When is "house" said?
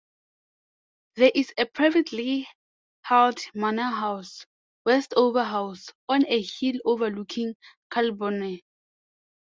3.91-4.47, 5.43-5.91